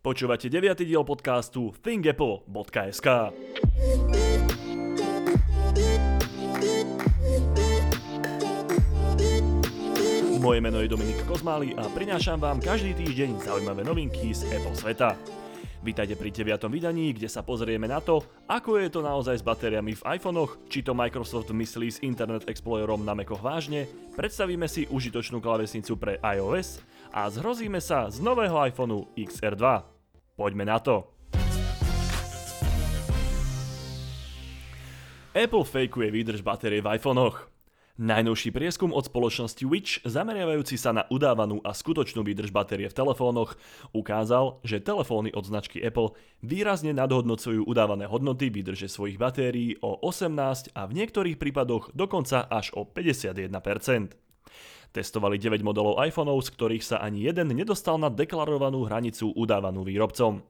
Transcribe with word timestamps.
Počúvate 0.00 0.48
9. 0.48 0.80
diel 0.88 1.04
podcastu 1.04 1.76
thinkapple.sk 1.84 3.36
Moje 10.40 10.58
meno 10.64 10.80
je 10.80 10.88
Dominik 10.88 11.20
Kozmály 11.28 11.76
a 11.76 11.84
prinášam 11.92 12.40
vám 12.40 12.64
každý 12.64 12.96
týždeň 12.96 13.44
zaujímavé 13.44 13.84
novinky 13.84 14.32
z 14.32 14.48
Apple 14.56 14.72
sveta. 14.72 15.20
Vítajte 15.80 16.12
pri 16.12 16.28
9. 16.28 16.60
vydaní, 16.68 17.16
kde 17.16 17.24
sa 17.24 17.40
pozrieme 17.40 17.88
na 17.88 18.04
to, 18.04 18.20
ako 18.44 18.76
je 18.76 18.92
to 18.92 19.00
naozaj 19.00 19.40
s 19.40 19.40
batériami 19.40 19.96
v 19.96 20.04
iPhonech, 20.12 20.60
či 20.68 20.84
to 20.84 20.92
Microsoft 20.92 21.48
myslí 21.48 21.88
s 21.88 22.04
Internet 22.04 22.44
Explorerom 22.52 23.00
na 23.00 23.16
Macoch 23.16 23.40
vážne, 23.40 23.88
predstavíme 24.12 24.68
si 24.68 24.84
užitočnú 24.92 25.40
klávesnicu 25.40 25.96
pre 25.96 26.20
iOS 26.20 26.84
a 27.16 27.24
zhrozíme 27.32 27.80
sa 27.80 28.12
z 28.12 28.20
nového 28.20 28.60
iPhoneu 28.60 29.08
XR2. 29.16 29.64
Poďme 30.36 30.68
na 30.68 30.76
to. 30.84 31.08
Apple 35.32 35.64
fejkuje 35.64 36.12
výdrž 36.12 36.44
batérie 36.44 36.84
v 36.84 37.00
iPhonech. 37.00 37.49
Najnovší 38.00 38.56
prieskum 38.56 38.96
od 38.96 39.04
spoločnosti 39.04 39.60
Witch, 39.68 40.00
zameriavajúci 40.08 40.80
sa 40.80 40.88
na 40.96 41.04
udávanú 41.12 41.60
a 41.60 41.76
skutočnú 41.76 42.24
výdrž 42.24 42.48
batérie 42.48 42.88
v 42.88 42.96
telefónoch, 42.96 43.60
ukázal, 43.92 44.56
že 44.64 44.80
telefóny 44.80 45.36
od 45.36 45.44
značky 45.44 45.84
Apple 45.84 46.16
výrazne 46.40 46.96
nadhodnocujú 46.96 47.60
udávané 47.68 48.08
hodnoty 48.08 48.48
výdrže 48.48 48.88
svojich 48.88 49.20
batérií 49.20 49.76
o 49.84 50.00
18 50.00 50.72
a 50.72 50.88
v 50.88 50.96
niektorých 50.96 51.36
prípadoch 51.36 51.92
dokonca 51.92 52.48
až 52.48 52.72
o 52.72 52.88
51%. 52.88 53.52
Testovali 54.96 55.36
9 55.36 55.60
modelov 55.60 56.00
iPhoneov, 56.00 56.40
z 56.40 56.56
ktorých 56.56 56.84
sa 56.96 57.04
ani 57.04 57.28
jeden 57.28 57.52
nedostal 57.52 58.00
na 58.00 58.08
deklarovanú 58.08 58.80
hranicu 58.88 59.28
udávanú 59.36 59.84
výrobcom. 59.84 60.40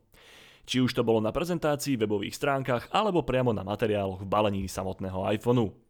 Či 0.71 0.87
už 0.87 0.95
to 0.95 1.03
bolo 1.03 1.19
na 1.19 1.35
prezentácii, 1.35 1.99
webových 1.99 2.39
stránkach 2.39 2.95
alebo 2.95 3.27
priamo 3.27 3.51
na 3.51 3.67
materiáloch 3.67 4.23
v 4.23 4.31
balení 4.31 4.71
samotného 4.71 5.27
iPhoneu. 5.35 5.90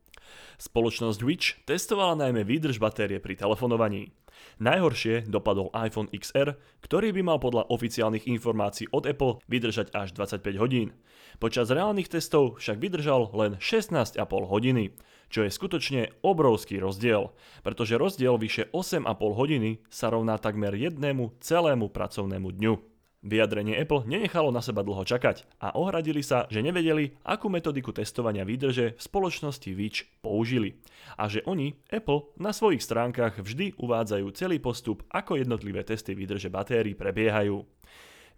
Spoločnosť 0.60 1.20
Witch 1.24 1.62
testovala 1.64 2.18
najmä 2.18 2.44
výdrž 2.44 2.76
batérie 2.82 3.18
pri 3.18 3.38
telefonovaní. 3.38 4.12
Najhoršie 4.60 5.28
dopadol 5.28 5.72
iPhone 5.76 6.08
XR, 6.12 6.56
ktorý 6.84 7.12
by 7.16 7.22
mal 7.24 7.38
podľa 7.40 7.68
oficiálnych 7.68 8.28
informácií 8.28 8.88
od 8.92 9.08
Apple 9.08 9.40
vydržať 9.48 9.92
až 9.92 10.12
25 10.16 10.60
hodín. 10.60 10.96
Počas 11.40 11.72
reálnych 11.72 12.12
testov 12.12 12.60
však 12.60 12.76
vydržal 12.76 13.32
len 13.32 13.56
16,5 13.56 14.20
hodiny, 14.26 14.92
čo 15.30 15.46
je 15.46 15.50
skutočne 15.50 16.10
obrovský 16.20 16.82
rozdiel, 16.82 17.32
pretože 17.64 17.96
rozdiel 17.96 18.36
vyše 18.36 18.68
8,5 18.74 19.06
hodiny 19.16 19.70
sa 19.88 20.12
rovná 20.12 20.36
takmer 20.36 20.74
jednému 20.74 21.40
celému 21.40 21.88
pracovnému 21.88 22.50
dňu. 22.50 22.89
Vyjadrenie 23.20 23.76
Apple 23.76 24.08
nenechalo 24.08 24.48
na 24.48 24.64
seba 24.64 24.80
dlho 24.80 25.04
čakať 25.04 25.44
a 25.60 25.76
ohradili 25.76 26.24
sa, 26.24 26.48
že 26.48 26.64
nevedeli, 26.64 27.20
akú 27.20 27.52
metodiku 27.52 27.92
testovania 27.92 28.48
výdrže 28.48 28.96
v 28.96 29.00
spoločnosti 29.00 29.68
Witch 29.76 30.08
použili. 30.24 30.80
A 31.20 31.28
že 31.28 31.44
oni, 31.44 31.76
Apple, 31.92 32.32
na 32.40 32.56
svojich 32.56 32.80
stránkach 32.80 33.36
vždy 33.36 33.76
uvádzajú 33.76 34.24
celý 34.32 34.56
postup, 34.56 35.04
ako 35.12 35.36
jednotlivé 35.36 35.84
testy 35.84 36.16
výdrže 36.16 36.48
batérií 36.48 36.96
prebiehajú. 36.96 37.60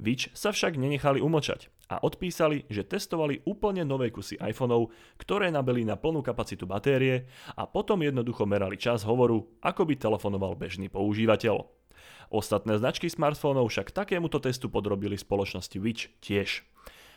Witch 0.01 0.33
sa 0.33 0.55
však 0.55 0.81
nenechali 0.81 1.21
umočať 1.21 1.69
a 1.93 2.01
odpísali, 2.01 2.65
že 2.73 2.89
testovali 2.89 3.45
úplne 3.45 3.85
nové 3.85 4.09
kusy 4.09 4.41
iPhoneov, 4.41 4.89
ktoré 5.21 5.53
nabili 5.53 5.85
na 5.85 6.01
plnú 6.01 6.25
kapacitu 6.25 6.65
batérie 6.65 7.29
a 7.53 7.69
potom 7.69 8.01
jednoducho 8.01 8.49
merali 8.49 8.81
čas 8.81 9.05
hovoru, 9.05 9.45
ako 9.61 9.85
by 9.85 9.95
telefonoval 10.01 10.57
bežný 10.57 10.89
používateľ. 10.89 11.69
Ostatné 12.33 12.81
značky 12.81 13.13
smartfónov 13.13 13.69
však 13.69 13.93
takémuto 13.93 14.41
testu 14.41 14.73
podrobili 14.73 15.21
spoločnosti 15.21 15.77
Witch 15.77 16.09
tiež. 16.25 16.65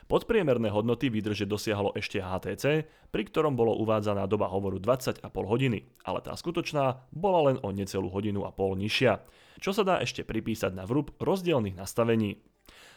Podpriemerné 0.05 0.69
hodnoty 0.69 1.09
výdrže 1.09 1.49
dosiahlo 1.49 1.89
ešte 1.97 2.21
HTC, 2.21 2.85
pri 3.09 3.23
ktorom 3.25 3.57
bolo 3.57 3.73
uvádzaná 3.81 4.29
doba 4.29 4.45
hovoru 4.53 4.77
20,5 4.77 5.25
hodiny, 5.33 5.89
ale 6.05 6.21
tá 6.21 6.37
skutočná 6.37 7.09
bola 7.09 7.49
len 7.49 7.57
o 7.65 7.73
necelú 7.73 8.13
hodinu 8.13 8.45
a 8.45 8.53
pol 8.53 8.77
nižšia, 8.77 9.25
čo 9.57 9.73
sa 9.73 9.81
dá 9.81 9.97
ešte 9.97 10.21
pripísať 10.21 10.77
na 10.77 10.85
vrúb 10.85 11.09
rozdielných 11.17 11.73
nastavení. 11.73 12.37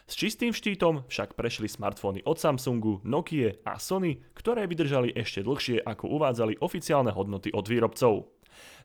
S 0.08 0.16
čistým 0.16 0.56
štítom 0.56 1.04
však 1.04 1.36
prešli 1.36 1.68
smartfóny 1.68 2.24
od 2.24 2.40
Samsungu, 2.40 3.04
Nokia 3.04 3.60
a 3.68 3.76
Sony, 3.76 4.24
ktoré 4.32 4.64
vydržali 4.64 5.12
ešte 5.12 5.44
dlhšie 5.44 5.84
ako 5.84 6.08
uvádzali 6.08 6.64
oficiálne 6.64 7.12
hodnoty 7.12 7.52
od 7.52 7.68
výrobcov. 7.68 8.38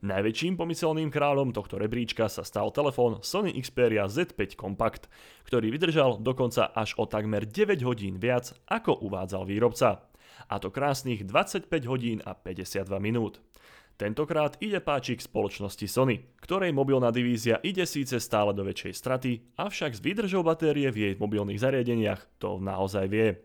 Najväčším 0.04 0.60
pomyselným 0.60 1.08
kráľom 1.08 1.56
tohto 1.56 1.80
rebríčka 1.80 2.28
sa 2.28 2.44
stal 2.44 2.76
telefón 2.76 3.24
Sony 3.24 3.56
Xperia 3.56 4.12
Z5 4.12 4.60
Compact, 4.60 5.08
ktorý 5.48 5.72
vydržal 5.72 6.20
dokonca 6.20 6.68
až 6.76 7.00
o 7.00 7.08
takmer 7.08 7.48
9 7.48 7.80
hodín 7.88 8.20
viac, 8.20 8.52
ako 8.68 9.00
uvádzal 9.00 9.48
výrobca. 9.48 10.04
A 10.52 10.60
to 10.60 10.76
krásnych 10.76 11.24
25 11.24 11.72
hodín 11.88 12.20
a 12.28 12.36
52 12.36 13.00
minút. 13.00 13.40
Tentokrát 13.94 14.58
ide 14.58 14.82
páčik 14.82 15.22
spoločnosti 15.22 15.86
Sony, 15.86 16.26
ktorej 16.42 16.74
mobilná 16.74 17.14
divízia 17.14 17.62
ide 17.62 17.86
síce 17.86 18.18
stále 18.18 18.50
do 18.50 18.66
väčšej 18.66 18.94
straty, 18.98 19.32
avšak 19.54 19.94
s 19.94 20.02
výdržou 20.02 20.42
batérie 20.42 20.90
v 20.90 20.98
jej 20.98 21.14
mobilných 21.22 21.62
zariadeniach 21.62 22.42
to 22.42 22.58
naozaj 22.58 23.06
vie. 23.06 23.38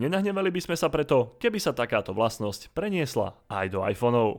Nenahnevali 0.00 0.48
by 0.48 0.60
sme 0.64 0.76
sa 0.80 0.88
preto, 0.88 1.36
keby 1.36 1.60
sa 1.60 1.76
takáto 1.76 2.16
vlastnosť 2.16 2.72
preniesla 2.72 3.36
aj 3.52 3.66
do 3.68 3.84
iPhoneov. 3.84 4.30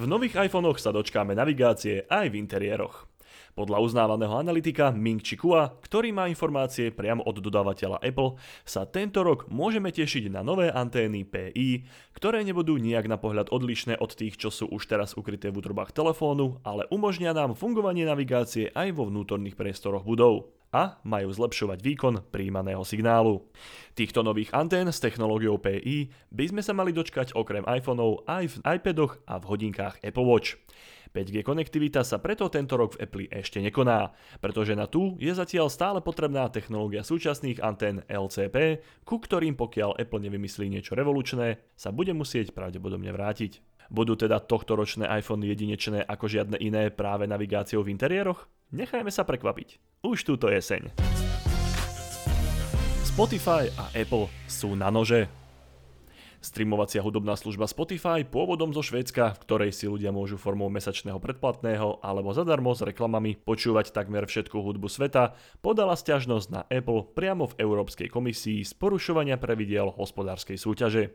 V 0.00 0.04
nových 0.08 0.38
iPhonech 0.48 0.78
sa 0.80 0.96
dočkáme 0.96 1.36
navigácie 1.36 2.08
aj 2.08 2.32
v 2.32 2.38
interiéroch. 2.40 3.09
Podľa 3.54 3.78
uznávaného 3.82 4.34
analytika 4.36 4.94
Ming 4.94 5.20
Chi 5.20 5.36
Kua, 5.36 5.74
ktorý 5.82 6.14
má 6.14 6.30
informácie 6.30 6.94
priamo 6.94 7.26
od 7.26 7.42
dodávateľa 7.42 8.00
Apple, 8.00 8.38
sa 8.62 8.86
tento 8.86 9.20
rok 9.20 9.50
môžeme 9.50 9.90
tešiť 9.90 10.32
na 10.32 10.40
nové 10.40 10.70
antény 10.70 11.26
PI, 11.26 11.84
ktoré 12.14 12.42
nebudú 12.46 12.80
nijak 12.80 13.10
na 13.10 13.16
pohľad 13.16 13.52
odlišné 13.52 13.98
od 14.00 14.12
tých, 14.14 14.38
čo 14.40 14.48
sú 14.48 14.68
už 14.70 14.86
teraz 14.86 15.18
ukryté 15.18 15.48
v 15.48 15.60
útrobách 15.62 15.92
telefónu, 15.92 16.60
ale 16.62 16.88
umožnia 16.94 17.34
nám 17.36 17.58
fungovanie 17.58 18.06
navigácie 18.06 18.72
aj 18.72 18.94
vo 18.94 19.06
vnútorných 19.08 19.58
priestoroch 19.58 20.06
budov 20.06 20.52
a 20.70 21.02
majú 21.02 21.28
zlepšovať 21.34 21.78
výkon 21.82 22.14
príjmaného 22.30 22.82
signálu. 22.86 23.42
Týchto 23.98 24.22
nových 24.22 24.54
antén 24.54 24.86
s 24.86 25.02
technológiou 25.02 25.58
PI 25.58 26.10
by 26.30 26.44
sme 26.46 26.62
sa 26.62 26.70
mali 26.70 26.94
dočkať 26.94 27.34
okrem 27.34 27.66
iPhoneov 27.66 28.22
aj 28.26 28.44
v 28.46 28.56
iPadoch 28.78 29.18
a 29.26 29.42
v 29.42 29.48
hodinkách 29.50 29.98
Apple 30.00 30.26
Watch. 30.26 30.56
5G 31.10 31.42
konektivita 31.42 32.06
sa 32.06 32.22
preto 32.22 32.46
tento 32.46 32.78
rok 32.78 32.94
v 32.94 33.02
Apple 33.02 33.26
ešte 33.34 33.58
nekoná, 33.58 34.14
pretože 34.38 34.78
na 34.78 34.86
tú 34.86 35.18
je 35.18 35.34
zatiaľ 35.34 35.66
stále 35.66 35.98
potrebná 35.98 36.46
technológia 36.46 37.02
súčasných 37.02 37.58
antén 37.58 38.06
LCP, 38.06 38.82
ku 39.02 39.18
ktorým 39.18 39.58
pokiaľ 39.58 39.98
Apple 39.98 40.22
nevymyslí 40.22 40.70
niečo 40.70 40.94
revolučné, 40.94 41.58
sa 41.74 41.90
bude 41.90 42.14
musieť 42.14 42.54
pravdepodobne 42.54 43.10
vrátiť. 43.10 43.58
Budú 43.90 44.14
teda 44.14 44.38
tohto 44.38 44.78
ročné 44.78 45.10
iPhone 45.10 45.42
jedinečné 45.42 46.06
ako 46.06 46.30
žiadne 46.30 46.62
iné 46.62 46.94
práve 46.94 47.26
navigáciou 47.26 47.82
v 47.82 47.90
interiéroch? 47.90 48.46
Nechajme 48.70 49.10
sa 49.10 49.26
prekvapiť. 49.26 49.82
Už 50.06 50.22
túto 50.22 50.46
jeseň. 50.46 50.94
Spotify 53.02 53.66
a 53.74 53.90
Apple 53.90 54.30
sú 54.46 54.78
na 54.78 54.94
nože. 54.94 55.39
Streamovacia 56.40 57.04
hudobná 57.04 57.36
služba 57.36 57.68
Spotify, 57.68 58.24
pôvodom 58.24 58.72
zo 58.72 58.80
Švédska, 58.80 59.36
v 59.36 59.42
ktorej 59.44 59.70
si 59.76 59.84
ľudia 59.84 60.08
môžu 60.08 60.40
formou 60.40 60.72
mesačného 60.72 61.20
predplatného 61.20 62.00
alebo 62.00 62.32
zadarmo 62.32 62.72
s 62.72 62.80
reklamami 62.80 63.36
počúvať 63.44 63.92
takmer 63.92 64.24
všetku 64.24 64.56
hudbu 64.56 64.88
sveta, 64.88 65.36
podala 65.60 65.92
stiažnosť 65.92 66.46
na 66.48 66.64
Apple 66.72 67.12
priamo 67.12 67.44
v 67.44 67.60
Európskej 67.60 68.08
komisii 68.08 68.64
z 68.64 68.72
porušovania 68.72 69.36
pravidiel 69.36 69.92
hospodárskej 69.92 70.56
súťaže. 70.56 71.12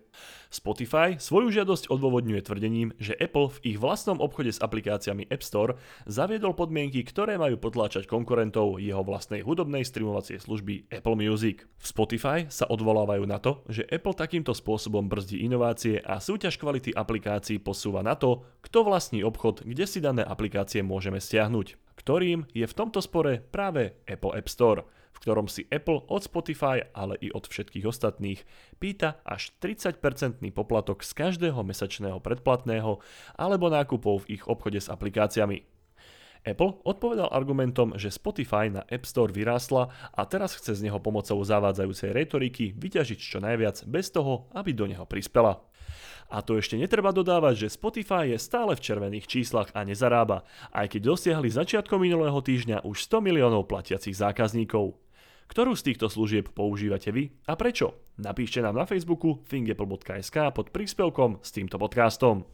Spotify 0.53 1.17
svoju 1.17 1.49
žiadosť 1.49 1.89
odôvodňuje 1.89 2.45
tvrdením, 2.45 2.93
že 3.01 3.17
Apple 3.17 3.49
v 3.49 3.73
ich 3.73 3.77
vlastnom 3.81 4.21
obchode 4.21 4.53
s 4.53 4.61
aplikáciami 4.61 5.25
App 5.33 5.41
Store 5.41 5.81
zaviedol 6.05 6.53
podmienky, 6.53 7.01
ktoré 7.01 7.41
majú 7.41 7.57
potláčať 7.57 8.05
konkurentov 8.05 8.77
jeho 8.77 9.01
vlastnej 9.01 9.41
hudobnej 9.41 9.89
streamovacej 9.89 10.37
služby 10.37 10.93
Apple 10.93 11.17
Music. 11.17 11.65
V 11.81 11.85
Spotify 11.89 12.45
sa 12.45 12.69
odvolávajú 12.69 13.25
na 13.25 13.41
to, 13.41 13.65
že 13.73 13.89
Apple 13.89 14.13
takýmto 14.13 14.53
spôsobom 14.53 15.14
brzdí 15.15 15.47
inovácie 15.47 16.03
a 16.03 16.19
súťaž 16.19 16.59
kvality 16.59 16.91
aplikácií 16.91 17.63
posúva 17.63 18.03
na 18.03 18.19
to, 18.19 18.43
kto 18.59 18.83
vlastní 18.83 19.23
obchod, 19.23 19.63
kde 19.63 19.87
si 19.87 20.03
dané 20.03 20.27
aplikácie 20.27 20.83
môžeme 20.83 21.23
stiahnuť, 21.23 21.95
ktorým 21.95 22.43
je 22.51 22.67
v 22.67 22.75
tomto 22.75 22.99
spore 22.99 23.39
práve 23.39 23.95
Apple 24.03 24.35
App 24.35 24.51
Store, 24.51 24.83
v 25.15 25.17
ktorom 25.23 25.47
si 25.47 25.63
Apple 25.71 26.03
od 26.11 26.27
Spotify, 26.27 26.83
ale 26.91 27.15
i 27.23 27.31
od 27.31 27.47
všetkých 27.47 27.87
ostatných 27.87 28.43
pýta 28.83 29.23
až 29.23 29.55
30% 29.63 30.43
poplatok 30.51 31.07
z 31.07 31.11
každého 31.15 31.63
mesačného 31.63 32.19
predplatného 32.19 32.99
alebo 33.39 33.71
nákupov 33.71 34.27
v 34.27 34.35
ich 34.35 34.43
obchode 34.51 34.83
s 34.83 34.91
aplikáciami. 34.91 35.74
Apple 36.45 36.77
odpovedal 36.85 37.33
argumentom, 37.33 37.97
že 37.97 38.13
Spotify 38.13 38.69
na 38.69 38.85
App 38.85 39.09
Store 39.09 39.33
vyrástla 39.33 39.89
a 40.13 40.21
teraz 40.29 40.53
chce 40.53 40.77
z 40.77 40.85
neho 40.85 41.01
pomocou 41.01 41.41
zavádzajúcej 41.41 42.13
retoriky 42.13 42.77
vyťažiť 42.77 43.19
čo 43.19 43.41
najviac 43.41 43.81
bez 43.89 44.13
toho, 44.13 44.47
aby 44.53 44.71
do 44.77 44.85
neho 44.85 45.09
prispela. 45.09 45.65
A 46.29 46.41
to 46.41 46.57
ešte 46.57 46.77
netreba 46.77 47.13
dodávať, 47.13 47.65
že 47.65 47.75
Spotify 47.77 48.33
je 48.33 48.37
stále 48.41 48.73
v 48.73 48.81
červených 48.81 49.29
číslach 49.29 49.69
a 49.73 49.85
nezarába, 49.85 50.45
aj 50.73 50.97
keď 50.97 51.01
dosiahli 51.13 51.49
začiatkom 51.49 52.01
minulého 52.01 52.37
týždňa 52.41 52.85
už 52.85 53.05
100 53.09 53.25
miliónov 53.25 53.69
platiacich 53.69 54.17
zákazníkov. 54.17 54.97
Ktorú 55.45 55.77
z 55.77 55.93
týchto 55.93 56.09
služieb 56.09 56.49
používate 56.49 57.13
vy 57.13 57.29
a 57.45 57.53
prečo? 57.53 58.09
Napíšte 58.17 58.65
nám 58.65 58.81
na 58.81 58.85
Facebooku 58.89 59.45
thingapple.sk 59.45 60.37
pod 60.49 60.73
príspevkom 60.73 61.45
s 61.45 61.53
týmto 61.53 61.77
podcastom. 61.77 62.49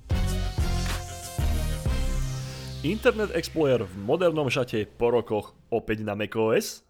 Internet 2.81 3.29
Explorer 3.37 3.85
v 3.85 3.93
modernom 4.01 4.49
šate 4.49 4.89
po 4.89 5.13
rokoch 5.13 5.53
opäť 5.69 6.01
na 6.01 6.17
macOS? 6.17 6.81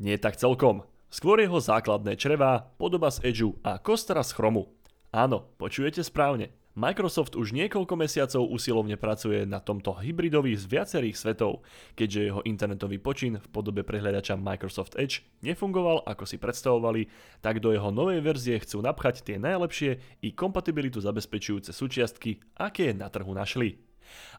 Nie 0.00 0.16
tak 0.16 0.40
celkom. 0.40 0.80
Skôr 1.12 1.44
jeho 1.44 1.60
základné 1.60 2.16
črevá, 2.16 2.72
podoba 2.80 3.12
z 3.12 3.20
Edgeu 3.28 3.52
a 3.60 3.76
kostara 3.76 4.24
z 4.24 4.32
Chromu. 4.32 4.72
Áno, 5.12 5.44
počujete 5.60 6.00
správne. 6.00 6.56
Microsoft 6.72 7.36
už 7.36 7.52
niekoľko 7.52 8.00
mesiacov 8.00 8.48
usilovne 8.48 8.96
pracuje 8.96 9.44
na 9.44 9.60
tomto 9.60 9.92
hybridovi 9.92 10.56
z 10.56 10.64
viacerých 10.64 11.20
svetov, 11.20 11.60
keďže 11.92 12.24
jeho 12.32 12.40
internetový 12.48 12.96
počin 12.96 13.36
v 13.36 13.48
podobe 13.52 13.84
prehľadača 13.84 14.40
Microsoft 14.40 14.96
Edge 14.96 15.20
nefungoval 15.44 16.00
ako 16.08 16.24
si 16.24 16.40
predstavovali, 16.40 17.12
tak 17.44 17.60
do 17.60 17.76
jeho 17.76 17.92
novej 17.92 18.24
verzie 18.24 18.56
chcú 18.56 18.80
napchať 18.80 19.20
tie 19.20 19.36
najlepšie 19.36 20.24
i 20.24 20.32
kompatibilitu 20.32 21.04
zabezpečujúce 21.04 21.76
súčiastky, 21.76 22.40
aké 22.56 22.96
na 22.96 23.12
trhu 23.12 23.36
našli. 23.36 23.87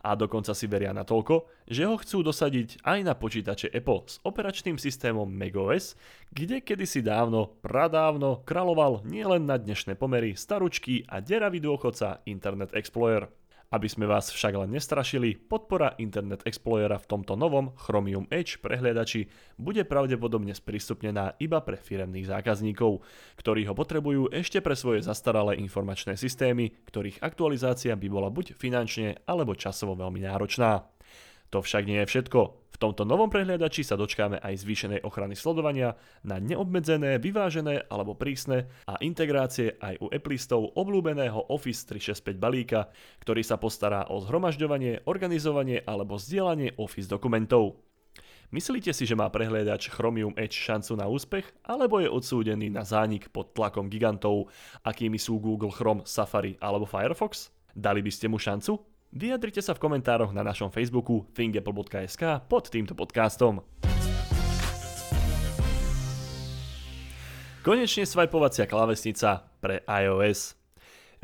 A 0.04 0.16
dokonca 0.16 0.52
si 0.56 0.68
veria 0.68 0.92
na 0.92 1.08
toľko, 1.08 1.48
že 1.68 1.88
ho 1.88 1.96
chcú 2.00 2.24
dosadiť 2.24 2.84
aj 2.84 3.00
na 3.04 3.14
počítače 3.16 3.72
Apple 3.72 4.06
s 4.08 4.20
operačným 4.24 4.76
systémom 4.76 5.28
macOS, 5.28 5.96
kde 6.30 6.60
kedysi 6.60 7.00
dávno, 7.02 7.56
pradávno 7.64 8.44
kráľoval 8.44 9.08
nielen 9.08 9.48
na 9.48 9.56
dnešné 9.56 9.96
pomery 9.96 10.36
staručky 10.36 11.08
a 11.08 11.24
deravý 11.24 11.64
dôchodca 11.64 12.22
Internet 12.28 12.76
Explorer. 12.76 13.39
Aby 13.70 13.86
sme 13.86 14.10
vás 14.10 14.34
však 14.34 14.66
len 14.66 14.74
nestrašili, 14.74 15.38
podpora 15.38 15.94
Internet 16.02 16.42
Explorera 16.50 16.98
v 16.98 17.06
tomto 17.06 17.38
novom 17.38 17.70
Chromium 17.78 18.26
Edge 18.34 18.58
prehliadači 18.58 19.30
bude 19.62 19.86
pravdepodobne 19.86 20.58
sprístupnená 20.58 21.38
iba 21.38 21.62
pre 21.62 21.78
firemných 21.78 22.34
zákazníkov, 22.34 23.06
ktorí 23.38 23.70
ho 23.70 23.78
potrebujú 23.78 24.34
ešte 24.34 24.66
pre 24.66 24.74
svoje 24.74 25.06
zastaralé 25.06 25.62
informačné 25.62 26.18
systémy, 26.18 26.74
ktorých 26.90 27.22
aktualizácia 27.22 27.94
by 27.94 28.10
bola 28.10 28.34
buď 28.34 28.58
finančne 28.58 29.22
alebo 29.30 29.54
časovo 29.54 29.94
veľmi 29.94 30.26
náročná. 30.26 30.90
To 31.50 31.66
však 31.66 31.90
nie 31.90 32.02
je 32.06 32.10
všetko. 32.10 32.40
V 32.70 32.78
tomto 32.78 33.04
novom 33.04 33.28
prehliadači 33.28 33.84
sa 33.84 34.00
dočkáme 34.00 34.40
aj 34.40 34.64
zvýšenej 34.64 35.04
ochrany 35.04 35.36
sledovania 35.36 36.00
na 36.24 36.40
neobmedzené, 36.40 37.20
vyvážené 37.20 37.90
alebo 37.92 38.16
prísne 38.16 38.72
a 38.88 38.96
integrácie 39.04 39.76
aj 39.82 40.00
u 40.00 40.08
Applistov 40.08 40.72
obľúbeného 40.78 41.52
Office 41.52 41.84
365 41.90 42.40
balíka, 42.40 42.88
ktorý 43.20 43.42
sa 43.44 43.60
postará 43.60 44.08
o 44.08 44.22
zhromažďovanie, 44.24 45.10
organizovanie 45.10 45.84
alebo 45.84 46.16
zdieľanie 46.16 46.78
Office 46.80 47.10
dokumentov. 47.10 47.84
Myslíte 48.50 48.90
si, 48.98 49.06
že 49.06 49.14
má 49.14 49.30
prehliadač 49.30 49.94
Chromium 49.94 50.34
Edge 50.34 50.58
šancu 50.58 50.98
na 50.98 51.06
úspech, 51.06 51.46
alebo 51.70 52.02
je 52.02 52.10
odsúdený 52.10 52.74
na 52.74 52.82
zánik 52.82 53.30
pod 53.30 53.54
tlakom 53.54 53.94
gigantov, 53.94 54.50
akými 54.82 55.22
sú 55.22 55.38
Google 55.38 55.70
Chrome, 55.70 56.02
Safari 56.02 56.58
alebo 56.58 56.90
Firefox? 56.90 57.54
Dali 57.78 58.02
by 58.02 58.10
ste 58.10 58.26
mu 58.26 58.42
šancu? 58.42 58.89
Vyjadrite 59.10 59.66
sa 59.66 59.74
v 59.74 59.82
komentároch 59.82 60.30
na 60.38 60.46
našom 60.46 60.70
Facebooku 60.70 61.26
thingapple.sk 61.34 62.46
pod 62.46 62.70
týmto 62.70 62.94
podcastom. 62.94 63.66
Konečne 67.66 68.06
svajpovacia 68.06 68.70
klávesnica 68.70 69.50
pre 69.58 69.82
iOS. 69.90 70.54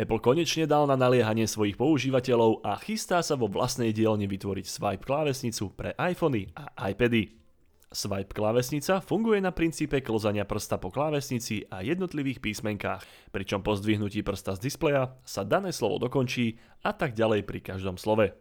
Apple 0.02 0.18
konečne 0.18 0.66
dal 0.66 0.90
na 0.90 0.98
naliehanie 0.98 1.46
svojich 1.46 1.78
používateľov 1.78 2.66
a 2.66 2.74
chystá 2.82 3.22
sa 3.22 3.38
vo 3.38 3.46
vlastnej 3.46 3.94
dielne 3.94 4.26
vytvoriť 4.26 4.66
swipe 4.66 5.06
klávesnicu 5.06 5.70
pre 5.78 5.94
iPhony 6.02 6.50
a 6.58 6.90
iPady. 6.90 7.45
Swipe 7.94 8.34
klávesnica 8.34 9.00
funguje 9.00 9.40
na 9.40 9.54
princípe 9.54 10.02
klzania 10.02 10.44
prsta 10.44 10.82
po 10.82 10.90
klávesnici 10.90 11.70
a 11.70 11.86
jednotlivých 11.86 12.42
písmenkách, 12.42 13.06
pričom 13.30 13.62
po 13.62 13.78
zdvihnutí 13.78 14.26
prsta 14.26 14.58
z 14.58 14.70
displeja 14.70 15.16
sa 15.24 15.46
dané 15.46 15.70
slovo 15.70 16.02
dokončí 16.02 16.58
a 16.82 16.92
tak 16.92 17.14
ďalej 17.14 17.46
pri 17.46 17.60
každom 17.62 17.96
slove. 17.96 18.34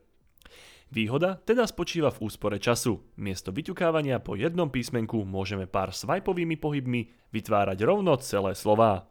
Výhoda 0.94 1.40
teda 1.42 1.64
spočíva 1.66 2.12
v 2.12 2.28
úspore 2.28 2.60
času. 2.60 3.02
Miesto 3.18 3.50
vyťukávania 3.50 4.20
po 4.20 4.36
jednom 4.36 4.68
písmenku 4.68 5.26
môžeme 5.26 5.66
pár 5.66 5.90
swipeovými 5.90 6.54
pohybmi 6.60 7.10
vytvárať 7.34 7.78
rovno 7.82 8.14
celé 8.20 8.54
slová. 8.54 9.08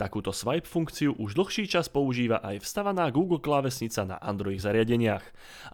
Takúto 0.00 0.32
swipe 0.32 0.64
funkciu 0.64 1.12
už 1.20 1.36
dlhší 1.36 1.68
čas 1.68 1.92
používa 1.92 2.40
aj 2.40 2.64
vstavaná 2.64 3.12
Google 3.12 3.36
klávesnica 3.36 4.08
na 4.08 4.16
Android 4.16 4.56
zariadeniach, 4.56 5.20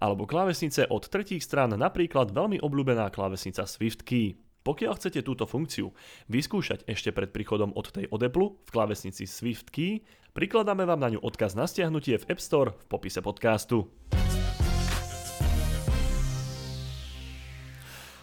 alebo 0.02 0.26
klávesnice 0.26 0.82
od 0.90 1.06
tretích 1.06 1.46
strán, 1.46 1.78
napríklad 1.78 2.34
veľmi 2.34 2.58
obľúbená 2.58 3.06
klávesnica 3.14 3.70
SwiftKey. 3.70 4.34
Pokiaľ 4.66 4.92
chcete 4.98 5.22
túto 5.22 5.46
funkciu 5.46 5.94
vyskúšať 6.26 6.90
ešte 6.90 7.14
pred 7.14 7.30
príchodom 7.30 7.70
od 7.78 7.86
tej 7.94 8.10
od 8.10 8.18
Apple 8.18 8.58
v 8.66 8.70
klávesnici 8.74 9.30
SwiftKey, 9.30 10.02
prikladáme 10.34 10.82
vám 10.82 10.98
na 10.98 11.14
ňu 11.14 11.22
odkaz 11.22 11.54
na 11.54 11.70
stiahnutie 11.70 12.18
v 12.18 12.26
App 12.26 12.42
Store 12.42 12.74
v 12.74 12.84
popise 12.90 13.22
podcastu. 13.22 13.86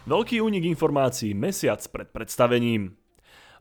Veľký 0.04 0.44
únik 0.44 0.68
informácií 0.68 1.32
mesiac 1.32 1.80
pred 1.88 2.12
predstavením. 2.12 2.92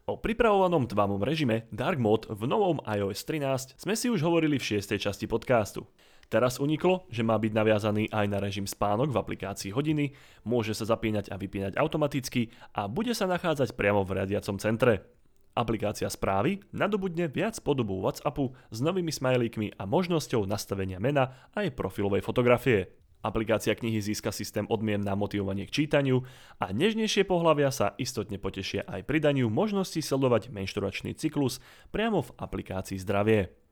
O 0.03 0.19
pripravovanom 0.19 0.83
tmavom 0.83 1.23
režime 1.23 1.63
Dark 1.71 1.95
Mode 1.95 2.27
v 2.27 2.43
novom 2.43 2.83
iOS 2.83 3.23
13 3.23 3.79
sme 3.79 3.95
si 3.95 4.11
už 4.11 4.19
hovorili 4.19 4.59
v 4.59 4.83
6. 4.83 4.99
časti 4.99 5.31
podcastu. 5.31 5.87
Teraz 6.27 6.59
uniklo, 6.59 7.07
že 7.07 7.23
má 7.23 7.39
byť 7.39 7.51
naviazaný 7.55 8.11
aj 8.11 8.25
na 8.27 8.43
režim 8.43 8.67
spánok 8.67 9.15
v 9.15 9.19
aplikácii 9.23 9.71
hodiny, 9.71 10.11
môže 10.43 10.75
sa 10.75 10.83
zapínať 10.83 11.31
a 11.31 11.39
vypínať 11.39 11.79
automaticky 11.79 12.51
a 12.75 12.91
bude 12.91 13.15
sa 13.15 13.31
nachádzať 13.31 13.79
priamo 13.79 14.03
v 14.03 14.19
riadiacom 14.19 14.59
centre. 14.59 15.07
Aplikácia 15.55 16.11
správy 16.11 16.59
nadobudne 16.75 17.31
viac 17.31 17.55
podobu 17.63 18.03
WhatsAppu 18.03 18.51
s 18.75 18.83
novými 18.83 19.13
smajlíkmi 19.15 19.79
a 19.79 19.87
možnosťou 19.87 20.43
nastavenia 20.43 20.99
mena 20.99 21.47
aj 21.55 21.79
profilovej 21.79 22.27
fotografie. 22.27 22.91
Aplikácia 23.23 23.71
knihy 23.71 24.03
získa 24.03 24.35
systém 24.35 24.67
odmien 24.67 24.99
na 24.99 25.15
motivovanie 25.15 25.63
k 25.63 25.71
čítaniu 25.71 26.27
a 26.59 26.75
nežnejšie 26.75 27.23
pohľavia 27.23 27.71
sa 27.71 27.95
istotne 27.95 28.35
potešia 28.35 28.83
aj 28.83 29.07
pridaniu 29.07 29.47
možnosti 29.47 29.95
sledovať 29.95 30.51
menšturačný 30.51 31.15
cyklus 31.15 31.63
priamo 31.95 32.19
v 32.19 32.35
aplikácii 32.35 32.99
Zdravie. 32.99 33.62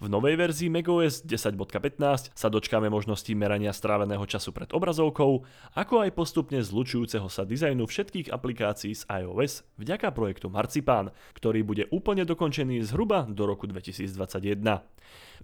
V 0.00 0.08
novej 0.08 0.40
verzii 0.40 0.72
macOS 0.72 1.20
10.15 1.28 2.32
sa 2.32 2.48
dočkáme 2.48 2.88
možnosti 2.88 3.28
merania 3.36 3.68
stráveného 3.68 4.24
času 4.24 4.48
pred 4.48 4.72
obrazovkou, 4.72 5.44
ako 5.76 5.94
aj 6.00 6.16
postupne 6.16 6.56
zlučujúceho 6.64 7.28
sa 7.28 7.44
dizajnu 7.44 7.84
všetkých 7.84 8.32
aplikácií 8.32 8.96
z 8.96 9.04
iOS 9.12 9.60
vďaka 9.76 10.08
projektu 10.16 10.48
Marcipan, 10.48 11.12
ktorý 11.36 11.60
bude 11.60 11.84
úplne 11.92 12.24
dokončený 12.24 12.80
zhruba 12.80 13.28
do 13.28 13.44
roku 13.44 13.68
2021. 13.68 14.16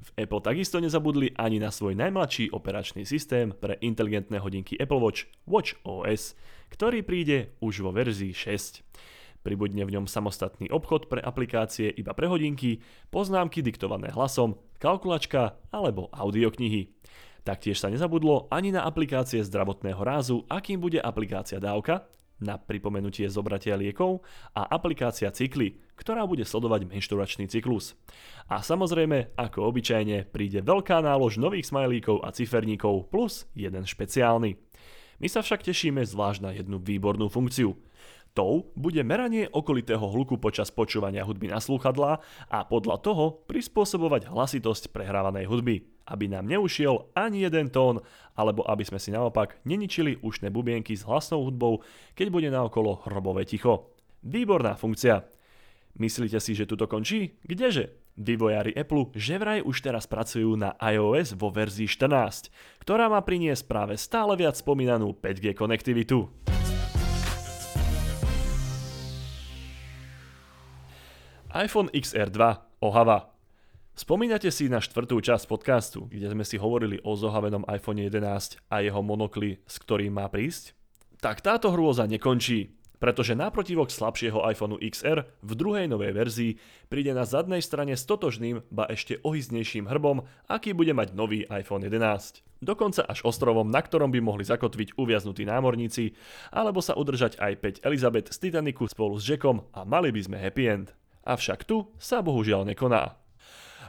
V 0.00 0.08
Apple 0.16 0.40
takisto 0.40 0.80
nezabudli 0.80 1.36
ani 1.36 1.60
na 1.60 1.68
svoj 1.68 1.92
najmladší 1.92 2.48
operačný 2.48 3.04
systém 3.04 3.52
pre 3.52 3.76
inteligentné 3.84 4.40
hodinky 4.40 4.80
Apple 4.80 5.04
Watch, 5.04 5.28
Watch 5.44 5.76
OS, 5.84 6.32
ktorý 6.72 7.04
príde 7.04 7.52
už 7.60 7.84
vo 7.84 7.92
verzii 7.92 8.32
6. 8.32 8.80
Pribudne 9.46 9.86
v 9.86 9.94
ňom 9.94 10.10
samostatný 10.10 10.74
obchod 10.74 11.06
pre 11.06 11.22
aplikácie 11.22 11.86
iba 11.94 12.10
pre 12.18 12.26
hodinky, 12.26 12.82
poznámky 13.14 13.62
diktované 13.62 14.10
hlasom, 14.10 14.58
kalkulačka 14.82 15.62
alebo 15.70 16.10
audioknihy. 16.10 16.90
Taktiež 17.46 17.78
sa 17.78 17.86
nezabudlo 17.86 18.50
ani 18.50 18.74
na 18.74 18.82
aplikácie 18.82 19.46
zdravotného 19.46 20.02
rázu, 20.02 20.42
akým 20.50 20.82
bude 20.82 20.98
aplikácia 20.98 21.62
Dávka, 21.62 22.10
na 22.42 22.58
pripomenutie 22.58 23.30
zobratia 23.30 23.78
liekov 23.78 24.26
a 24.50 24.66
aplikácia 24.66 25.30
Cykly, 25.30 25.78
ktorá 25.94 26.26
bude 26.26 26.42
sledovať 26.42 26.90
menšturačný 26.90 27.46
cyklus. 27.46 27.94
A 28.50 28.66
samozrejme, 28.66 29.38
ako 29.38 29.62
obyčajne, 29.70 30.26
príde 30.26 30.58
veľká 30.58 31.06
nálož 31.06 31.38
nových 31.38 31.70
smajlíkov 31.70 32.26
a 32.26 32.34
ciferníkov 32.34 33.14
plus 33.14 33.46
jeden 33.54 33.86
špeciálny. 33.86 34.58
My 35.22 35.28
sa 35.30 35.40
však 35.40 35.62
tešíme 35.62 36.02
zvlášť 36.02 36.40
na 36.42 36.50
jednu 36.50 36.82
výbornú 36.82 37.30
funkciu– 37.30 37.78
Tou 38.36 38.68
bude 38.76 39.00
meranie 39.00 39.48
okolitého 39.48 40.12
hluku 40.12 40.36
počas 40.36 40.68
počúvania 40.68 41.24
hudby 41.24 41.48
na 41.48 41.56
slúchadlá 41.56 42.20
a 42.52 42.58
podľa 42.68 43.00
toho 43.00 43.40
prispôsobovať 43.48 44.28
hlasitosť 44.28 44.92
prehrávanej 44.92 45.48
hudby, 45.48 45.88
aby 46.04 46.28
nám 46.28 46.44
neušiel 46.44 47.16
ani 47.16 47.48
jeden 47.48 47.72
tón, 47.72 48.04
alebo 48.36 48.60
aby 48.68 48.84
sme 48.84 49.00
si 49.00 49.08
naopak 49.08 49.56
neničili 49.64 50.20
ušné 50.20 50.52
bubienky 50.52 50.92
s 50.92 51.08
hlasnou 51.08 51.48
hudbou, 51.48 51.80
keď 52.12 52.28
bude 52.28 52.52
naokolo 52.52 53.00
hrobové 53.08 53.48
ticho. 53.48 53.96
Výborná 54.20 54.76
funkcia. 54.76 55.24
Myslíte 55.96 56.36
si, 56.36 56.52
že 56.52 56.68
tu 56.68 56.76
to 56.76 56.84
končí? 56.84 57.40
Kdeže? 57.40 58.04
Vývojári 58.20 58.76
Apple 58.76 59.16
že 59.16 59.40
vraj 59.40 59.64
už 59.64 59.80
teraz 59.80 60.04
pracujú 60.04 60.60
na 60.60 60.76
iOS 60.76 61.40
vo 61.40 61.48
verzii 61.48 61.88
14, 61.88 62.52
ktorá 62.84 63.08
má 63.08 63.24
priniesť 63.24 63.64
práve 63.64 63.96
stále 63.96 64.36
viac 64.36 64.60
spomínanú 64.60 65.16
5G 65.16 65.56
konektivitu. 65.56 66.28
iPhone 71.56 71.88
XR2 71.88 72.36
ohava. 72.84 73.32
Spomínate 73.96 74.52
si 74.52 74.68
na 74.68 74.76
štvrtú 74.76 75.24
časť 75.24 75.48
podcastu, 75.48 76.04
kde 76.04 76.28
sme 76.28 76.44
si 76.44 76.60
hovorili 76.60 77.00
o 77.00 77.16
zohavenom 77.16 77.64
iPhone 77.72 78.04
11 78.04 78.60
a 78.68 78.84
jeho 78.84 79.00
monokli, 79.00 79.64
s 79.64 79.80
ktorým 79.80 80.20
má 80.20 80.28
prísť? 80.28 80.76
Tak 81.24 81.40
táto 81.40 81.72
hrôza 81.72 82.04
nekončí, 82.04 82.76
pretože 83.00 83.32
naprotivok 83.32 83.88
slabšieho 83.88 84.44
iPhoneu 84.52 84.76
XR 84.84 85.24
v 85.40 85.52
druhej 85.56 85.88
novej 85.88 86.12
verzii 86.12 86.52
príde 86.92 87.16
na 87.16 87.24
zadnej 87.24 87.64
strane 87.64 87.96
s 87.96 88.04
totožným, 88.04 88.60
ba 88.68 88.84
ešte 88.92 89.16
ohyznejším 89.24 89.88
hrbom, 89.88 90.28
aký 90.52 90.76
bude 90.76 90.92
mať 90.92 91.16
nový 91.16 91.48
iPhone 91.48 91.88
11. 91.88 92.44
Dokonca 92.60 93.00
až 93.08 93.24
ostrovom, 93.24 93.72
na 93.72 93.80
ktorom 93.80 94.12
by 94.12 94.20
mohli 94.20 94.44
zakotviť 94.44 95.00
uviaznutí 95.00 95.48
námorníci, 95.48 96.12
alebo 96.52 96.84
sa 96.84 96.92
udržať 96.92 97.40
aj 97.40 97.80
5 97.80 97.88
Elizabeth 97.88 98.28
z 98.28 98.44
Titaniku 98.44 98.84
spolu 98.92 99.16
s 99.16 99.24
Jackom 99.24 99.64
a 99.72 99.88
mali 99.88 100.12
by 100.12 100.20
sme 100.20 100.36
happy 100.36 100.68
end. 100.68 100.92
Avšak 101.26 101.66
tu 101.66 101.90
sa 101.98 102.22
bohužiaľ 102.22 102.62
nekoná. 102.70 103.18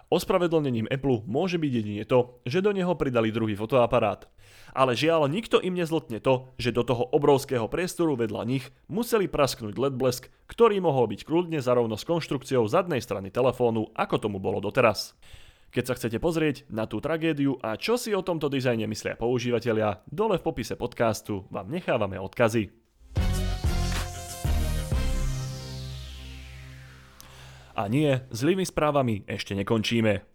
Ospravedlnením 0.08 0.88
Apple 0.88 1.22
môže 1.27 1.60
byť 1.60 1.72
jedine 1.72 2.03
to, 2.08 2.39
že 2.48 2.63
do 2.63 2.72
neho 2.72 2.96
pridali 2.96 3.27
druhý 3.27 3.60
fotoaparát. 3.60 4.25
Ale 4.72 4.96
žiaľ, 4.96 5.27
nikto 5.27 5.60
im 5.60 5.75
nezlotne 5.75 6.24
to, 6.24 6.48
že 6.56 6.72
do 6.72 6.88
toho 6.88 7.12
obrovského 7.12 7.67
priestoru 7.67 8.15
vedľa 8.15 8.48
nich 8.48 8.65
museli 8.88 9.27
prasknúť 9.27 9.75
LED 9.75 9.96
blesk, 10.00 10.32
ktorý 10.48 10.79
mohol 10.79 11.12
byť 11.12 11.27
kľudne 11.27 11.60
zarovno 11.60 12.00
s 12.00 12.08
konštrukciou 12.08 12.63
zadnej 12.72 13.03
strany 13.03 13.29
telefónu, 13.29 13.91
ako 14.00 14.15
tomu 14.15 14.39
bolo 14.39 14.63
doteraz. 14.63 15.12
Keď 15.75 15.84
sa 15.84 15.94
chcete 16.00 16.17
pozrieť 16.24 16.63
na 16.72 16.88
tú 16.88 17.03
tragédiu 17.03 17.60
a 17.60 17.75
čo 17.75 18.00
si 18.00 18.15
o 18.15 18.24
tomto 18.24 18.48
dizajne 18.48 18.88
myslia 18.88 19.20
používateľia, 19.20 20.08
dole 20.08 20.39
v 20.39 20.46
popise 20.48 20.79
podcastu 20.79 21.44
vám 21.51 21.67
nechávame 21.67 22.15
odkazy. 22.15 22.87
A 27.77 27.86
nie, 27.86 28.25
zlými 28.34 28.65
správami 28.65 29.22
ešte 29.29 29.53
nekončíme. 29.53 30.25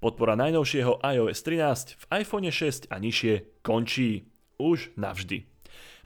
Podpora 0.00 0.40
najnovšieho 0.40 1.04
iOS 1.04 1.44
13 1.44 2.00
v 2.00 2.04
iPhone 2.24 2.48
6 2.48 2.88
a 2.88 2.96
nižšie 2.96 3.60
končí. 3.60 4.32
Už 4.56 4.96
navždy. 4.96 5.44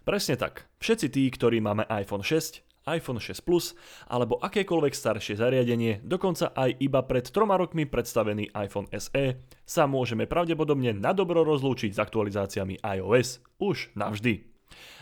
Presne 0.02 0.34
tak. 0.34 0.66
Všetci 0.82 1.06
tí, 1.08 1.24
ktorí 1.30 1.62
máme 1.62 1.86
iPhone 1.86 2.26
6, 2.26 2.66
iPhone 2.90 3.22
6 3.22 3.46
Plus 3.46 3.78
alebo 4.10 4.42
akékoľvek 4.42 4.90
staršie 4.90 5.38
zariadenie, 5.38 6.02
dokonca 6.02 6.50
aj 6.50 6.74
iba 6.82 7.00
pred 7.06 7.30
troma 7.30 7.54
rokmi 7.54 7.86
predstavený 7.86 8.50
iPhone 8.58 8.90
SE, 8.98 9.38
sa 9.62 9.86
môžeme 9.86 10.26
pravdepodobne 10.26 10.90
na 10.98 11.14
dobro 11.14 11.46
rozlúčiť 11.46 11.94
s 11.94 12.02
aktualizáciami 12.02 12.82
iOS 12.82 13.38
už 13.62 13.94
navždy. 13.94 14.51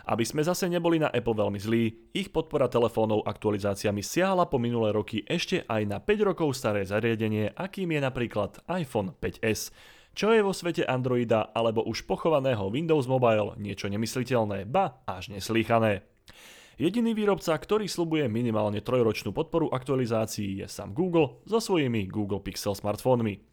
Aby 0.07 0.25
sme 0.27 0.43
zase 0.43 0.67
neboli 0.67 0.99
na 0.99 1.13
Apple 1.13 1.37
veľmi 1.37 1.61
zlí, 1.61 2.13
ich 2.17 2.31
podpora 2.35 2.71
telefónov 2.71 3.27
aktualizáciami 3.27 4.03
siahla 4.03 4.49
po 4.51 4.59
minulé 4.59 4.95
roky 4.95 5.23
ešte 5.27 5.63
aj 5.69 5.83
na 5.87 5.99
5 6.03 6.29
rokov 6.35 6.57
staré 6.57 6.83
zariadenie, 6.87 7.55
akým 7.55 7.95
je 7.95 8.01
napríklad 8.01 8.63
iPhone 8.71 9.15
5S, 9.19 9.71
čo 10.11 10.35
je 10.35 10.43
vo 10.43 10.51
svete 10.51 10.83
Androida 10.83 11.55
alebo 11.55 11.87
už 11.87 12.05
pochovaného 12.05 12.67
Windows 12.69 13.07
Mobile 13.07 13.55
niečo 13.63 13.87
nemysliteľné, 13.87 14.67
ba 14.67 15.01
až 15.07 15.31
neslýchané. 15.31 16.03
Jediný 16.81 17.13
výrobca, 17.13 17.53
ktorý 17.53 17.85
slubuje 17.93 18.25
minimálne 18.25 18.81
trojročnú 18.81 19.37
podporu 19.37 19.69
aktualizácií 19.69 20.65
je 20.65 20.67
sám 20.67 20.97
Google 20.97 21.45
so 21.45 21.61
svojimi 21.61 22.09
Google 22.09 22.41
Pixel 22.41 22.73
smartfónmi. 22.73 23.45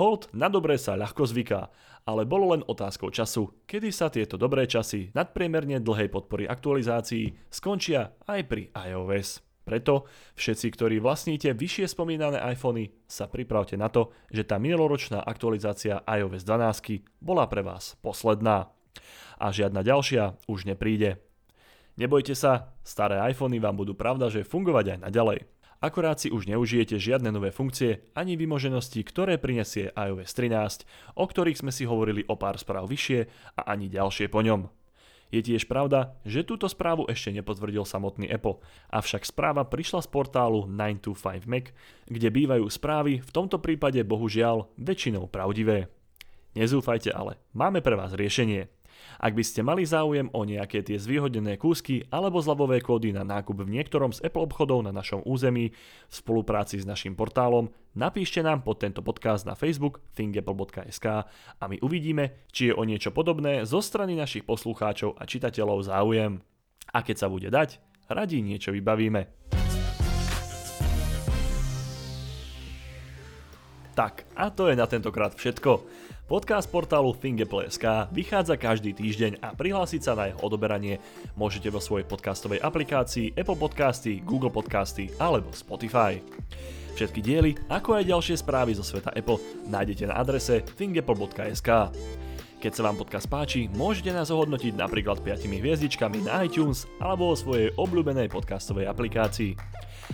Hold 0.00 0.32
na 0.32 0.48
dobré 0.48 0.80
sa 0.80 0.96
ľahko 0.96 1.28
zvyká, 1.28 1.68
ale 2.08 2.24
bolo 2.24 2.56
len 2.56 2.64
otázkou 2.64 3.12
času, 3.12 3.52
kedy 3.68 3.92
sa 3.92 4.08
tieto 4.08 4.40
dobré 4.40 4.64
časy 4.64 5.12
nadpriemerne 5.12 5.84
dlhej 5.84 6.08
podpory 6.08 6.48
aktualizácií 6.48 7.36
skončia 7.52 8.16
aj 8.24 8.40
pri 8.48 8.72
iOS. 8.72 9.44
Preto 9.62 10.10
všetci, 10.34 10.66
ktorí 10.74 10.96
vlastníte 10.98 11.54
vyššie 11.54 11.92
spomínané 11.92 12.42
iPhony, 12.50 12.90
sa 13.06 13.30
pripravte 13.30 13.78
na 13.78 13.86
to, 13.92 14.10
že 14.32 14.42
tá 14.42 14.58
minuloročná 14.58 15.22
aktualizácia 15.22 16.02
iOS 16.02 16.42
12 16.42 17.22
bola 17.22 17.46
pre 17.46 17.62
vás 17.62 17.94
posledná. 18.02 18.74
A 19.38 19.54
žiadna 19.54 19.86
ďalšia 19.86 20.40
už 20.50 20.66
nepríde. 20.66 21.22
Nebojte 22.00 22.32
sa, 22.32 22.72
staré 22.82 23.20
iPhony 23.30 23.60
vám 23.60 23.76
budú 23.76 23.92
pravda, 23.92 24.32
že 24.32 24.48
fungovať 24.48 24.96
aj 24.96 24.98
naďalej. 25.04 25.38
Akorát 25.82 26.14
si 26.22 26.30
už 26.30 26.46
neužijete 26.46 26.94
žiadne 26.94 27.34
nové 27.34 27.50
funkcie 27.50 28.06
ani 28.14 28.38
vymoženosti, 28.38 29.02
ktoré 29.02 29.34
prinesie 29.34 29.90
iOS 29.98 30.30
13, 30.30 30.86
o 31.18 31.26
ktorých 31.26 31.58
sme 31.58 31.74
si 31.74 31.82
hovorili 31.90 32.22
o 32.30 32.38
pár 32.38 32.54
správ 32.54 32.86
vyššie 32.86 33.26
a 33.58 33.66
ani 33.66 33.90
ďalšie 33.90 34.30
po 34.30 34.46
ňom. 34.46 34.70
Je 35.34 35.42
tiež 35.42 35.66
pravda, 35.66 36.14
že 36.22 36.46
túto 36.46 36.70
správu 36.70 37.10
ešte 37.10 37.34
nepotvrdil 37.34 37.82
samotný 37.82 38.30
Apple, 38.30 38.62
avšak 38.94 39.26
správa 39.26 39.66
prišla 39.66 40.06
z 40.06 40.08
portálu 40.12 40.70
925Mac, 40.70 41.74
kde 42.06 42.28
bývajú 42.30 42.68
správy 42.70 43.18
v 43.18 43.30
tomto 43.34 43.58
prípade 43.58 43.98
bohužiaľ 44.06 44.70
väčšinou 44.78 45.26
pravdivé. 45.26 45.90
Nezúfajte 46.54 47.10
ale, 47.10 47.42
máme 47.56 47.82
pre 47.82 47.98
vás 47.98 48.14
riešenie. 48.14 48.70
Ak 49.22 49.32
by 49.32 49.44
ste 49.46 49.64
mali 49.64 49.86
záujem 49.86 50.28
o 50.34 50.42
nejaké 50.42 50.82
tie 50.82 50.98
zvýhodnené 50.98 51.56
kúsky 51.56 52.04
alebo 52.10 52.42
zľavové 52.42 52.82
kódy 52.82 53.14
na 53.14 53.22
nákup 53.22 53.62
v 53.64 53.72
niektorom 53.78 54.10
z 54.10 54.24
Apple 54.26 54.44
obchodov 54.48 54.84
na 54.84 54.92
našom 54.92 55.22
území 55.22 55.72
v 56.08 56.12
spolupráci 56.12 56.82
s 56.82 56.88
našim 56.88 57.14
portálom, 57.14 57.70
napíšte 57.94 58.42
nám 58.42 58.66
pod 58.66 58.82
tento 58.82 59.00
podcast 59.00 59.46
na 59.46 59.54
Facebook 59.54 60.02
thingapple.sk 60.18 61.06
a 61.58 61.64
my 61.70 61.76
uvidíme, 61.80 62.48
či 62.50 62.70
je 62.70 62.76
o 62.76 62.82
niečo 62.82 63.14
podobné 63.14 63.62
zo 63.62 63.78
strany 63.78 64.18
našich 64.18 64.42
poslucháčov 64.42 65.16
a 65.16 65.22
čitateľov 65.24 65.86
záujem. 65.86 66.42
A 66.90 66.98
keď 67.00 67.16
sa 67.16 67.28
bude 67.30 67.48
dať, 67.48 67.78
radi 68.10 68.42
niečo 68.42 68.74
vybavíme. 68.74 69.61
Tak, 73.92 74.24
a 74.32 74.48
to 74.48 74.72
je 74.72 74.76
na 74.76 74.88
tentokrát 74.88 75.36
všetko. 75.36 75.84
Podcast 76.24 76.64
portálu 76.72 77.12
Fingeple.sk 77.12 78.08
vychádza 78.08 78.56
každý 78.56 78.96
týždeň 78.96 79.44
a 79.44 79.52
prihlásiť 79.52 80.00
sa 80.00 80.16
na 80.16 80.32
jeho 80.32 80.40
odoberanie 80.40 80.96
môžete 81.36 81.68
vo 81.68 81.76
svojej 81.76 82.08
podcastovej 82.08 82.64
aplikácii 82.64 83.36
Apple 83.36 83.60
Podcasty, 83.60 84.24
Google 84.24 84.48
Podcasty 84.48 85.12
alebo 85.20 85.52
Spotify. 85.52 86.24
Všetky 86.96 87.20
diely, 87.20 87.52
ako 87.68 88.00
aj 88.00 88.08
ďalšie 88.08 88.36
správy 88.40 88.72
zo 88.72 88.80
sveta 88.80 89.12
Apple 89.12 89.36
nájdete 89.68 90.08
na 90.08 90.16
adrese 90.16 90.64
thingapple.sk. 90.80 91.68
Keď 92.62 92.78
sa 92.78 92.86
vám 92.86 92.94
podcast 92.94 93.26
páči, 93.26 93.66
môžete 93.74 94.14
nás 94.14 94.30
ohodnotiť 94.30 94.78
napríklad 94.78 95.18
5 95.18 95.50
hviezdičkami 95.50 96.22
na 96.22 96.46
iTunes 96.46 96.86
alebo 97.02 97.34
vo 97.34 97.36
svojej 97.36 97.74
obľúbenej 97.74 98.30
podcastovej 98.30 98.86
aplikácii. 98.86 99.58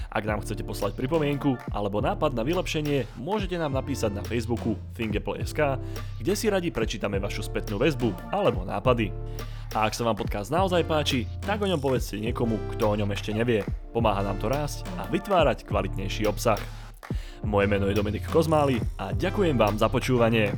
Ak 0.09 0.25
nám 0.25 0.41
chcete 0.41 0.65
poslať 0.65 0.97
pripomienku 0.97 1.61
alebo 1.69 2.01
nápad 2.01 2.33
na 2.33 2.41
vylepšenie, 2.41 3.21
môžete 3.21 3.61
nám 3.61 3.77
napísať 3.77 4.17
na 4.17 4.25
Facebooku 4.25 4.81
thingapple.sk, 4.97 5.77
kde 6.25 6.33
si 6.33 6.49
radi 6.49 6.73
prečítame 6.73 7.21
vašu 7.21 7.45
spätnú 7.45 7.77
väzbu 7.77 8.33
alebo 8.33 8.65
nápady. 8.65 9.13
A 9.77 9.85
ak 9.85 9.93
sa 9.93 10.09
vám 10.09 10.17
podcast 10.17 10.49
naozaj 10.49 10.89
páči, 10.89 11.29
tak 11.45 11.61
o 11.61 11.69
ňom 11.69 11.85
povedzte 11.85 12.17
niekomu, 12.17 12.57
kto 12.73 12.97
o 12.97 12.97
ňom 12.97 13.13
ešte 13.13 13.37
nevie. 13.37 13.61
Pomáha 13.93 14.25
nám 14.25 14.41
to 14.41 14.49
rásť 14.49 14.89
a 14.97 15.05
vytvárať 15.13 15.69
kvalitnejší 15.69 16.25
obsah. 16.25 16.57
Moje 17.45 17.69
meno 17.69 17.93
je 17.93 17.99
Dominik 18.01 18.25
Kozmály 18.33 18.81
a 18.97 19.13
ďakujem 19.13 19.61
vám 19.61 19.77
za 19.77 19.93
počúvanie. 19.93 20.57